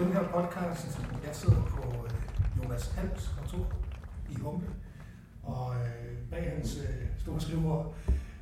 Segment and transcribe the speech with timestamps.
[0.00, 1.00] den her podcast.
[1.26, 2.10] Jeg sidder på øh,
[2.64, 3.72] Jonas Hans kontor
[4.30, 4.68] i Humble,
[5.42, 7.94] og øh, bag hans øh, store skrivebord,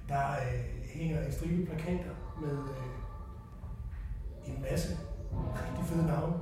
[0.08, 4.96] der øh, hænger en stribe plakater med øh, en masse
[5.32, 6.34] rigtig fede navne.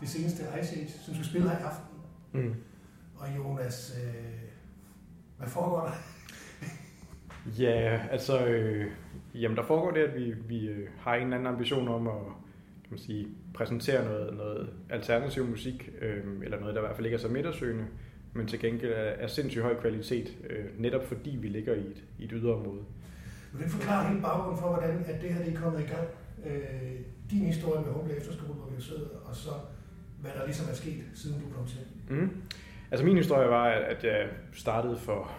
[0.00, 1.98] Det seneste Ice Age, som skal spille her i aften.
[2.32, 2.54] Mm.
[3.18, 4.48] Og Jonas, øh,
[5.38, 5.92] hvad foregår der?
[7.62, 8.90] ja, altså, øh,
[9.34, 12.45] jamen der foregår det, at vi, vi øh, har en eller anden ambition om at
[12.88, 17.06] kan man sige, præsentere noget, noget alternativ musik, øh, eller noget, der i hvert fald
[17.06, 17.86] ikke er så midtersøgende,
[18.32, 22.04] men til gengæld er, er sindssygt høj kvalitet, øh, netop fordi vi ligger i et,
[22.18, 22.82] i et yderområde.
[23.52, 26.08] Vil du forklare helt baggrunden for, hvordan at det her det er kommet i gang?
[26.46, 27.00] Øh,
[27.30, 29.50] din historie med Humble Efterskole, hvor vi sidder, og så
[30.20, 31.78] hvad der ligesom er sket, siden du kom til?
[32.08, 32.30] Mm.
[32.90, 35.32] Altså min historie var, at jeg startede for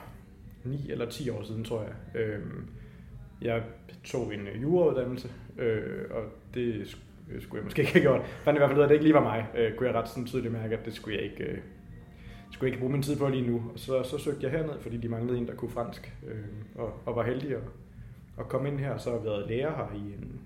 [0.63, 2.21] 9 eller 10 år siden, tror jeg.
[2.21, 2.41] Øh,
[3.41, 3.63] jeg
[4.03, 6.23] tog en jurauddannelse, øh, og
[6.53, 6.97] det
[7.31, 8.21] øh, skulle jeg måske ikke have gjort.
[8.25, 9.47] Fandt i hvert fald ud af, at det ikke lige var mig.
[9.57, 11.57] Øh, kunne jeg ret sådan tydeligt mærke, at det skulle jeg ikke, øh,
[12.51, 13.63] skulle jeg ikke bruge min tid på lige nu.
[13.73, 16.37] Og så, så søgte jeg herned, fordi de manglede en, der kunne fransk, øh,
[16.75, 17.63] og, og var heldig at,
[18.39, 18.97] at komme ind her.
[18.97, 20.41] Så har jeg været lærer her i en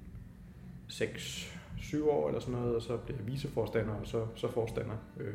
[0.90, 4.96] 6-7 år eller sådan noget, og så blev jeg viceforstander, og så, så forstander.
[5.20, 5.34] Øh,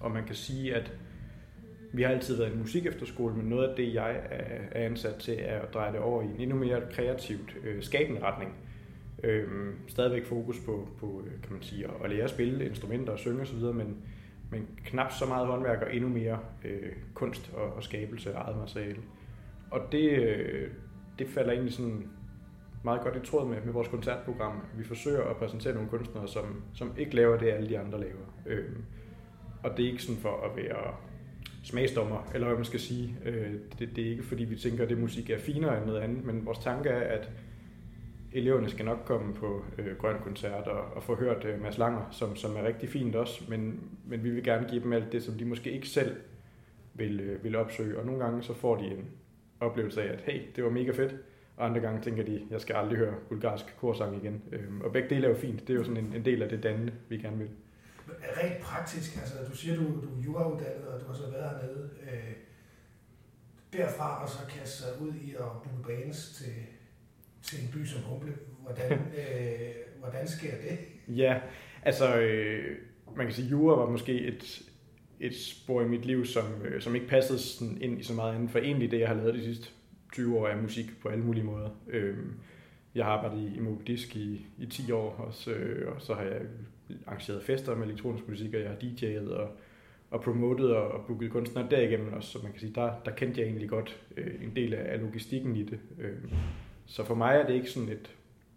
[0.00, 0.92] og man kan sige, at
[1.92, 5.58] vi har altid været en musikefterskole, men noget af det, jeg er ansat til, er
[5.58, 8.54] at dreje det over i en endnu mere kreativt øh, skabende retning.
[9.22, 13.18] Øhm, stadigvæk fokus på, på, øh, kan man sige, at lære at spille instrumenter og
[13.18, 13.96] synge osv., men,
[14.50, 18.56] men knap så meget håndværk og endnu mere øh, kunst og, og skabelse af eget
[18.56, 19.02] materiale.
[19.70, 20.70] Og det, øh,
[21.18, 22.08] det falder egentlig sådan
[22.84, 24.62] meget godt i tråd med, med vores koncertprogram.
[24.78, 28.42] Vi forsøger at præsentere nogle kunstnere, som, som ikke laver det, alle de andre laver.
[28.46, 28.84] Øhm,
[29.62, 30.94] og det er ikke sådan for at være
[31.62, 33.16] smagsdommer, eller hvad man skal sige.
[33.24, 36.00] Øh, det, det er ikke fordi, vi tænker, at det musik er finere end noget
[36.00, 37.30] andet, men vores tanke er, at
[38.34, 42.08] eleverne skal nok komme på øh, Grøn Koncert og, og få hørt øh, Mads Langer,
[42.10, 45.22] som, som er rigtig fint også, men, men vi vil gerne give dem alt det,
[45.22, 46.16] som de måske ikke selv
[46.94, 47.98] vil, øh, vil opsøge.
[47.98, 49.10] Og nogle gange så får de en
[49.60, 51.16] oplevelse af, at hey, det var mega fedt,
[51.56, 54.42] og andre gange tænker de, jeg skal aldrig høre bulgarsk korsang igen.
[54.52, 55.60] Øhm, og begge dele er jo fint.
[55.60, 57.50] Det er jo sådan en, en del af det dannende, vi gerne vil.
[58.08, 61.90] Rent praktisk, altså du siger, du, du er jurauddannet, og du har så været hernede.
[62.02, 62.32] Øh,
[63.72, 66.52] derfra og så kaste sig ud i at booke bands til,
[67.42, 68.34] til en by som Humble.
[68.62, 70.78] Hvordan, øh, hvordan sker det?
[71.16, 71.40] Ja,
[71.82, 72.76] altså øh,
[73.16, 74.62] man kan sige, jura var måske et,
[75.20, 78.34] et spor i mit liv, som, øh, som ikke passede sådan ind i så meget
[78.34, 79.68] andet, for egentlig det, jeg har lavet de sidste
[80.12, 81.68] 20 år af musik på alle mulige måder.
[81.88, 82.16] Øh,
[82.94, 86.14] jeg har arbejdet i, i Moby Disk i, i 10 år også, øh, og så
[86.14, 86.40] har jeg
[87.06, 89.50] arrangeret fester med elektronisk musik, og jeg har DJ'et og,
[90.10, 93.40] og promotet og, og booket kunstnere derigennem også, så man kan sige, der, der kendte
[93.40, 95.78] jeg egentlig godt øh, en del af, af logistikken i det.
[95.98, 96.32] Øh,
[96.86, 98.16] så for mig er det ikke sådan et,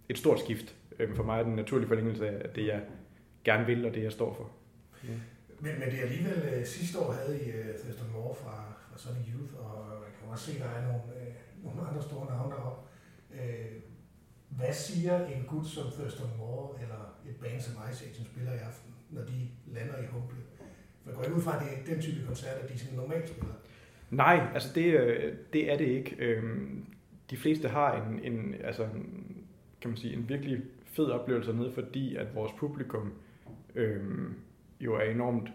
[0.10, 0.76] et stort skift.
[1.00, 2.82] Øh, for mig er det en naturlig forlængelse af det, jeg
[3.44, 4.52] gerne vil, og det, jeg står for.
[5.04, 5.14] Ja.
[5.60, 8.98] Men, men det er alligevel uh, sidste år havde I uh, Thurston Moore fra, fra
[8.98, 12.26] Sonic Youth, og jeg kan også se, at der er nogle, uh, nogle andre store
[12.26, 12.82] navne deroppe.
[13.30, 13.76] Uh,
[14.50, 18.54] hvad siger en gut som Thurston Moore eller et band som Ice Age, som spiller
[18.54, 20.38] i aften, når de lander i Humble?
[21.04, 23.54] For går ikke ud fra, at det er den type koncerter, de sådan normalt spiller?
[24.10, 24.84] Nej, altså det,
[25.54, 26.42] det er det ikke.
[27.30, 29.36] De fleste har en, en, altså en,
[29.82, 33.14] kan man sige, en virkelig fed oplevelse nede, fordi at vores publikum
[33.76, 34.04] øh,
[34.80, 35.50] jo er enormt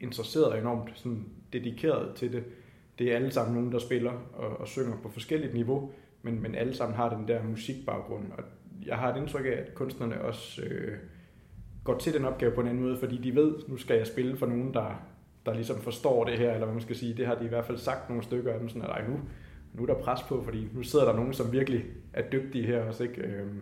[0.00, 2.44] interesseret og enormt sådan dedikeret til det.
[2.98, 5.92] Det er alle sammen nogen, der spiller og, og synger på forskelligt niveau,
[6.22, 8.24] men, men alle sammen har den der musikbaggrund.
[8.32, 8.44] Og
[8.86, 10.98] jeg har et indtryk af, at kunstnerne også øh,
[11.84, 14.36] går til den opgave på en anden måde, fordi de ved, nu skal jeg spille
[14.36, 15.02] for nogen, der,
[15.46, 17.64] der ligesom forstår det her, eller hvad man skal sige, det har de i hvert
[17.64, 19.20] fald sagt nogle stykker af dem, sådan at nu,
[19.74, 22.82] nu er der pres på, fordi nu sidder der nogen, som virkelig er dygtige her
[22.82, 23.22] også, ikke?
[23.22, 23.60] Øhm,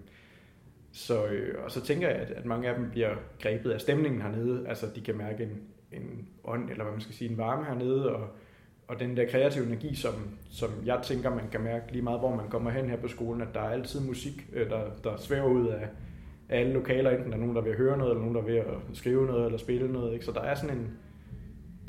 [0.93, 4.23] så, øh, og så tænker jeg, at, at mange af dem bliver grebet af stemningen
[4.23, 5.63] hernede, altså de kan mærke en,
[5.93, 8.29] en ånd, eller hvad man skal sige, en varme hernede, og,
[8.89, 10.15] og den der kreative energi, som,
[10.51, 13.43] som jeg tænker, man kan mærke lige meget, hvor man kommer hen her på skolen,
[13.43, 15.89] at der er altid musik, øh, der, der svæver ud af,
[16.49, 18.53] af alle lokaler, enten der er nogen, der vil høre noget, eller nogen, der vil
[18.53, 20.25] at skrive noget, eller spille noget, ikke?
[20.25, 20.99] så der er sådan en,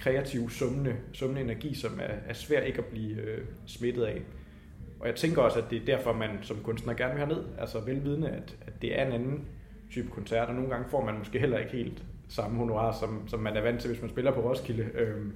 [0.08, 4.22] kreativ, summende, summende energi, som er, er svær ikke at blive øh, smittet af.
[5.00, 7.44] Og jeg tænker også, at det er derfor, man som kunstner gerne vil ned.
[7.60, 9.46] Altså velvidende, at, at det er en anden
[9.92, 13.40] type koncert, og nogle gange får man måske heller ikke helt samme honorar, som, som
[13.40, 14.84] man er vant til, hvis man spiller på Roskilde.
[14.94, 15.34] Øhm,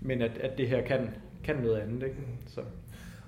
[0.00, 1.10] men at, at det her kan,
[1.44, 2.02] kan noget andet.
[2.02, 2.16] Ikke?
[2.46, 2.60] Så.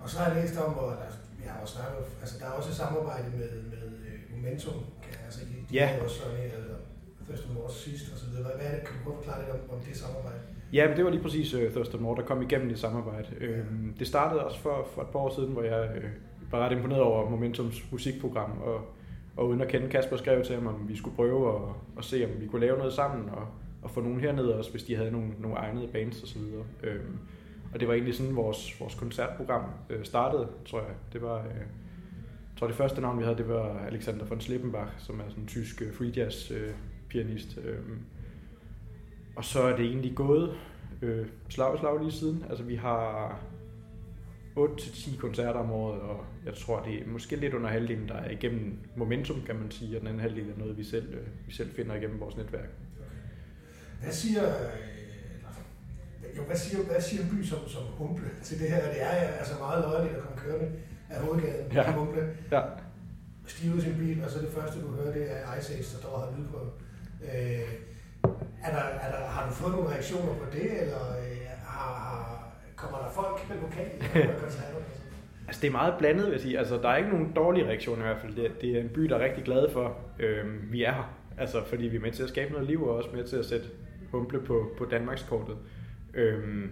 [0.00, 2.50] Og så har jeg læst om, hvor altså, vi har også snakket, altså der er
[2.50, 4.75] også et samarbejde med, med øh, Momentum,
[5.25, 5.97] altså de, de ja.
[6.03, 6.50] også sådan,
[7.27, 8.43] Thurston Moore sidst og så videre.
[8.56, 10.41] Hvad er det, kan du prøve at forklare lidt om, om det samarbejde?
[10.72, 13.28] Ja, men det var lige præcis uh, Thurston Moore, der kom igennem det samarbejde.
[13.40, 16.72] Uh, det startede også for, for et par år siden, hvor jeg uh, var ret
[16.72, 18.80] imponeret over Momentums musikprogram, og,
[19.36, 21.62] og uden at kende Kasper skrev til ham, om vi skulle prøve at,
[21.98, 23.46] at se, om vi kunne lave noget sammen, og,
[23.82, 26.40] og få nogen hernede også, hvis de havde nogle, nogle egnede bands osv.
[26.40, 27.18] Uh, øhm,
[27.74, 30.94] og det var egentlig sådan, vores, vores koncertprogram uh, startede, tror jeg.
[31.12, 31.86] Det var, Uh,
[32.56, 35.42] jeg tror det første navn, vi havde, det var Alexander von Slippenbach, som er sådan
[35.42, 36.70] en tysk free jazz øh,
[37.08, 37.58] pianist.
[37.64, 37.78] Øh,
[39.37, 40.56] og så er det egentlig gået
[41.03, 42.44] øh, slag og slag lige siden.
[42.50, 43.41] Altså vi har
[44.59, 48.31] 8-10 koncerter om året, og jeg tror, det er måske lidt under halvdelen, der er
[48.31, 51.53] igennem momentum, kan man sige, og den anden halvdel er noget, vi selv, øh, vi
[51.53, 52.69] selv finder igennem vores netværk.
[54.03, 58.69] Hvad siger, øh, jo, hvad siger, hvad siger en by som, som Humble til det
[58.69, 58.93] her?
[58.93, 60.73] Det er altså meget løjeligt at komme kørende
[61.11, 61.93] af hovedgaden ja.
[61.93, 62.37] Humble.
[62.53, 62.62] Ja.
[63.47, 66.09] Stive sin bil, og så det første, du hører, det er Ice Ace, der står
[66.09, 66.61] og lyd på.
[67.23, 67.95] Øh,
[68.66, 72.48] er der, er der, har du fået nogle reaktioner på det, eller øh, har, har,
[72.76, 74.80] kommer der folk lokalt i koncerter?
[75.46, 76.58] Altså det er meget blandet, vil jeg sige.
[76.58, 78.36] Altså der er ikke nogen dårlige reaktioner i hvert fald.
[78.36, 81.14] Det, det er en by, der er rigtig glad for, øh, vi er her.
[81.38, 83.44] Altså fordi vi er med til at skabe noget liv, og også med til at
[83.44, 83.66] sætte
[84.10, 85.56] humble på, på Danmarkskortet.
[86.14, 86.70] Øhm,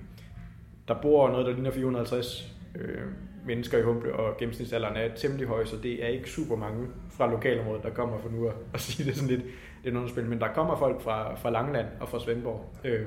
[0.88, 3.02] der bor noget, der ligner 450 øh,
[3.46, 7.31] mennesker i Humble, og gennemsnitsalderen er temmelig høj, så det er ikke super mange fra
[7.31, 9.43] lokalområdet, der kommer for nu at, at sige det sådan lidt,
[9.85, 10.29] det er noget.
[10.29, 13.06] Men der kommer folk fra, fra Langland og fra Svendborg, øh,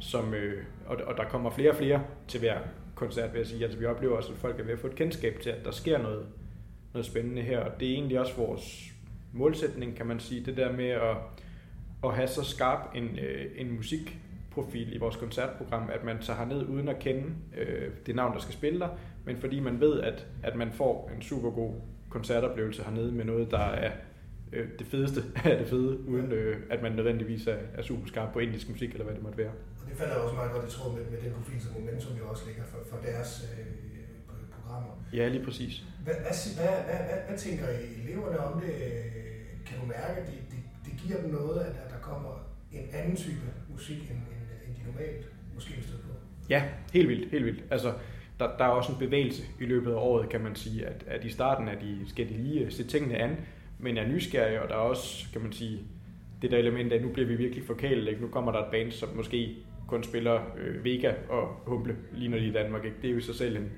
[0.00, 2.58] som, øh, og, og der kommer flere og flere til hver
[2.94, 3.64] koncert, vil jeg sige.
[3.64, 5.70] Altså vi oplever også, at folk er ved at få et kendskab til, at der
[5.70, 6.26] sker noget,
[6.92, 8.92] noget spændende her, og det er egentlig også vores
[9.32, 11.16] målsætning, kan man sige, det der med at,
[12.04, 14.18] at have så skarp en, øh, en musik
[14.56, 17.24] profil i vores koncertprogram, at man tager ned uden at kende
[17.56, 18.88] øh, det navn, der skal spille der,
[19.24, 21.72] men fordi man ved, at, at man får en super god
[22.08, 23.92] koncertoplevelse hernede med noget, der er
[24.52, 25.20] øh, det fedeste
[25.50, 28.90] af det fede, uden øh, at man nødvendigvis er, er super skarp på indisk musik,
[28.90, 29.52] eller hvad det måtte være.
[29.82, 32.28] Og det falder også meget godt i tråd med, med den profil, som Momentum jo
[32.28, 33.66] også ligger for, for deres øh,
[34.56, 34.92] programmer.
[35.12, 35.84] Ja, lige præcis.
[36.04, 37.66] Hvad, hvad, hvad, hvad, hvad, hvad tænker
[38.02, 38.74] eleverne om det?
[39.66, 42.32] Kan du mærke, at det, det, det giver dem noget, at, at der kommer
[42.72, 44.20] en anden type musik, end,
[44.86, 46.12] normalt måske støtte på.
[46.50, 47.64] Ja, helt vildt, helt vildt.
[47.70, 47.92] Altså,
[48.40, 51.24] der, der er også en bevægelse i løbet af året, kan man sige, at, at
[51.24, 53.36] i starten er de, skal de lige øh, se tingene an,
[53.78, 55.80] men er nysgerrige, og der er også, kan man sige,
[56.42, 58.20] det der element af, nu bliver vi virkelig forkælet, ikke?
[58.20, 62.38] nu kommer der et band, som måske kun spiller øh, Vega og Humble, lige når
[62.38, 62.84] de i Danmark.
[62.84, 62.96] Ikke?
[63.02, 63.70] Det er jo i sig selv en,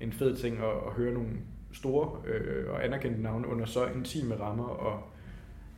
[0.00, 1.30] en fed ting at, at høre nogle
[1.72, 5.02] store øh, og anerkendte navne under så intime rammer, og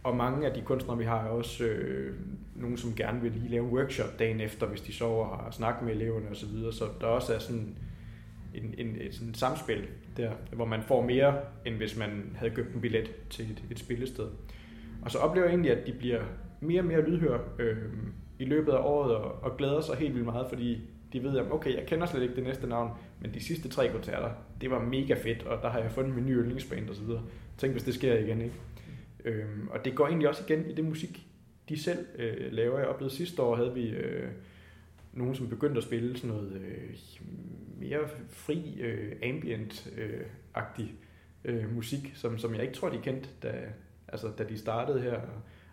[0.02, 2.14] og mange af de kunstnere, vi har, er også øh,
[2.54, 5.50] nogen, som gerne vil lige lave en workshop dagen efter, hvis de sover og har
[5.50, 6.34] snakket med eleverne osv.
[6.34, 6.72] Så, videre.
[6.72, 7.76] så der også er sådan
[8.54, 9.86] en, en, et sådan samspil
[10.16, 13.78] der, hvor man får mere, end hvis man havde købt en billet til et, et
[13.78, 14.28] spillested.
[15.02, 16.22] Og så oplever jeg egentlig, at de bliver
[16.60, 17.76] mere og mere lydhør øh,
[18.38, 20.80] i løbet af året og, og glæder sig helt vildt meget, fordi
[21.12, 23.88] de ved, at okay, jeg kender slet ikke det næste navn, men de sidste tre
[23.88, 24.30] koncerter,
[24.60, 27.22] det var mega fedt, og der har jeg fundet min nye yndlingsband og så videre.
[27.58, 28.54] Tænk, hvis det sker igen, ikke?
[29.24, 31.26] Øhm, og det går egentlig også igen i det musik,
[31.68, 32.78] de selv øh, laver.
[32.78, 34.28] Jeg oplevede sidste år, havde vi øh,
[35.12, 36.96] nogen, som begyndte at spille sådan noget øh,
[37.78, 40.94] mere fri, øh, ambient-agtig
[41.44, 43.52] øh, øh, musik, som, som jeg ikke tror, de kendte, da,
[44.08, 45.20] altså, da de startede her.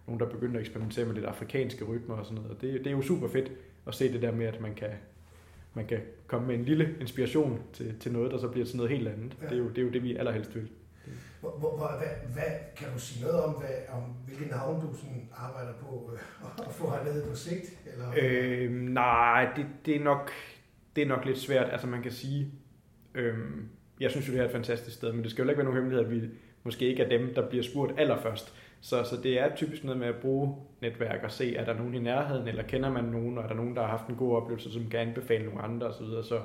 [0.07, 2.51] Nogen, der begyndte at eksperimentere med lidt afrikanske rytmer og sådan noget.
[2.51, 3.51] Og det, det er jo super fedt
[3.87, 4.91] at se det der med, at man kan,
[5.73, 8.91] man kan komme med en lille inspiration til, til noget, der så bliver til noget
[8.91, 9.37] helt andet.
[9.41, 9.45] Ja.
[9.45, 10.69] Det, er jo, det er jo det, vi allerhelst vil.
[11.39, 15.29] Hvor, hvor, hvad, hvad, kan du sige noget om, hvad, om hvilke navn du sådan
[15.35, 17.79] arbejder på øh, at få hernede på sigt?
[17.93, 18.07] Eller?
[18.21, 20.31] Øh, nej, det, det, er nok,
[20.95, 21.69] det er nok lidt svært.
[21.71, 22.51] Altså man kan sige,
[23.15, 23.37] øh,
[23.99, 25.81] jeg synes jo, det er et fantastisk sted, men det skal jo ikke være nogen
[25.81, 26.29] hemmelighed, at vi
[26.63, 28.53] måske ikke er dem, der bliver spurgt allerførst.
[28.81, 31.93] Så, så det er typisk noget med at bruge netværk og se, er der nogen
[31.93, 34.35] i nærheden, eller kender man nogen, og er der nogen, der har haft en god
[34.35, 36.05] oplevelse, som kan anbefale nogle andre osv.
[36.05, 36.41] Så, så,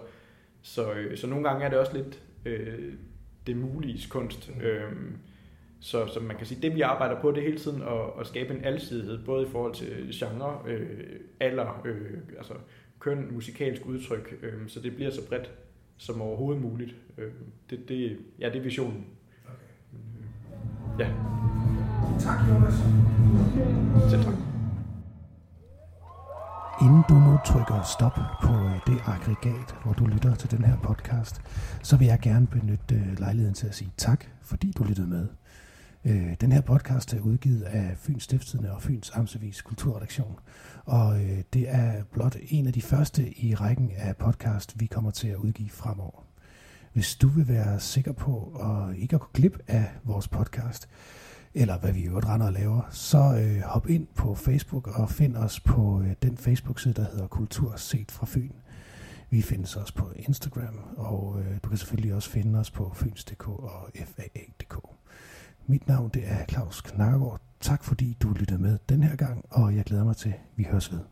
[0.62, 2.95] så, øh, så nogle gange er det også lidt øh,
[3.47, 4.51] det mulige kunst.
[4.55, 4.61] Mm.
[4.61, 5.17] Øhm,
[5.81, 8.27] så, så man kan sige, det vi arbejder på, det er hele tiden at, at
[8.27, 12.55] skabe en alsidighed, både i forhold til genre, øh, alder, øh, altså
[12.99, 15.51] køn, musikalsk udtryk, øh, så det bliver så bredt
[15.97, 16.95] som overhovedet muligt.
[17.19, 17.33] Øh,
[17.71, 19.07] det, det, ja, det er visionen.
[19.45, 21.05] Okay.
[21.05, 21.13] Ja.
[22.21, 22.75] Tak, Jonas.
[24.11, 24.52] Selv tak.
[26.83, 30.77] Inden du nu trykker stop på øh, det aggregat, hvor du lytter til den her
[30.77, 31.43] podcast,
[31.83, 35.27] så vil jeg gerne benytte øh, lejligheden til at sige tak, fordi du lyttede med.
[36.05, 40.39] Øh, den her podcast er udgivet af Fyns Stiftstidende og Fyns Amtsavis Kulturredaktion,
[40.85, 41.17] og
[41.53, 45.37] det er blot en af de første i rækken af podcast, vi kommer til at
[45.37, 46.25] udgive fremover.
[46.93, 50.89] Hvis du vil være sikker på at ikke at gå glip af vores podcast,
[51.55, 55.11] eller hvad vi i øvrigt render og laver, så øh, hop ind på Facebook og
[55.11, 58.53] find os på øh, den Facebook-side, der hedder Kultur set fra Fyn.
[59.31, 63.49] Vi findes også på Instagram, og øh, du kan selvfølgelig også finde os på fyns.dk
[63.49, 64.79] og faa.dk.
[65.67, 67.41] Mit navn det er Claus Knakkergaard.
[67.61, 70.67] Tak fordi du lyttede med den her gang, og jeg glæder mig til, at vi
[70.71, 71.12] høres ved.